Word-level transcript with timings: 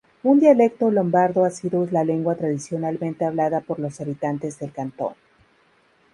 Un 0.23 0.39
dialecto 0.39 0.89
lombardo 0.89 1.45
ha 1.45 1.51
sido 1.51 1.85
la 1.91 2.03
lengua 2.03 2.33
tradicionalmente 2.33 3.23
hablada 3.23 3.61
por 3.61 3.77
los 3.77 4.01
habitantes 4.01 4.57
del 4.57 4.71
cantón. 4.71 5.13